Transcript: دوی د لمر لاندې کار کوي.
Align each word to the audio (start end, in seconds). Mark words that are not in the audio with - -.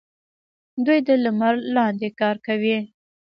دوی 0.85 0.99
د 1.07 1.09
لمر 1.23 1.55
لاندې 1.75 2.07
کار 2.19 2.35
کوي. 2.47 2.77